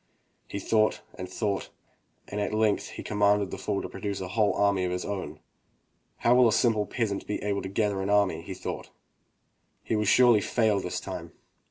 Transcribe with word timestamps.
He 0.47 0.57
thought 0.57 1.01
and 1.13 1.29
thought, 1.29 1.69
and 2.27 2.41
at 2.41 2.55
length 2.55 2.87
he 2.87 3.03
commanded 3.03 3.51
the 3.51 3.59
fool 3.59 3.83
to 3.83 3.87
produce 3.87 4.19
a 4.19 4.29
whole 4.29 4.55
army 4.55 4.83
of 4.83 4.91
his 4.91 5.05
own. 5.05 5.39
"How 6.17 6.33
will 6.33 6.47
a 6.47 6.51
simple 6.51 6.87
peasant 6.87 7.27
be 7.27 7.39
able 7.43 7.61
to 7.61 7.69
gather 7.69 8.01
an 8.01 8.09
army?" 8.09 8.41
thought 8.55 8.87
he, 9.83 9.89
"he 9.89 9.95
will 9.95 10.05
surely 10.05 10.41
fail 10.41 10.79
this 10.79 10.99
time." 10.99 11.33